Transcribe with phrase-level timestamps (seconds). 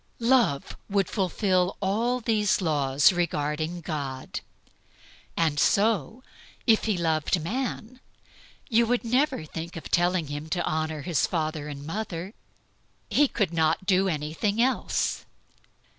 [0.33, 4.39] Love would fulfill all these laws regarding God.
[5.37, 6.23] And so,
[6.65, 7.99] if he loved man,
[8.67, 12.33] you would never think of telling him to honor his father and mother.
[13.11, 15.27] He could not do anything else.